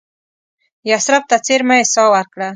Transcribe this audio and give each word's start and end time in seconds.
یثرب 0.89 1.23
ته 1.29 1.37
څېرمه 1.45 1.75
یې 1.79 1.85
ساه 1.93 2.07
ورکړه. 2.13 2.49